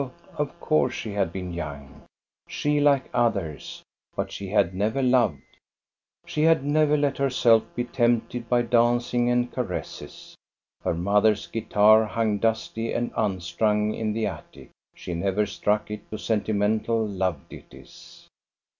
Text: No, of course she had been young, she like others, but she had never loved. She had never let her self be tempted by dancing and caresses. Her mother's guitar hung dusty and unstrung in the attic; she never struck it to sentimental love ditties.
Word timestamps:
No, 0.03 0.13
of 0.35 0.59
course 0.59 0.95
she 0.95 1.11
had 1.11 1.31
been 1.31 1.53
young, 1.53 2.01
she 2.49 2.79
like 2.79 3.07
others, 3.13 3.83
but 4.15 4.31
she 4.31 4.47
had 4.47 4.73
never 4.73 5.03
loved. 5.03 5.43
She 6.25 6.41
had 6.41 6.65
never 6.65 6.97
let 6.97 7.19
her 7.19 7.29
self 7.29 7.61
be 7.75 7.83
tempted 7.83 8.49
by 8.49 8.63
dancing 8.63 9.29
and 9.29 9.51
caresses. 9.53 10.35
Her 10.83 10.95
mother's 10.95 11.45
guitar 11.45 12.05
hung 12.05 12.39
dusty 12.39 12.91
and 12.91 13.11
unstrung 13.15 13.93
in 13.93 14.11
the 14.13 14.25
attic; 14.25 14.71
she 14.95 15.13
never 15.13 15.45
struck 15.45 15.91
it 15.91 16.09
to 16.09 16.17
sentimental 16.17 17.07
love 17.07 17.47
ditties. 17.47 18.27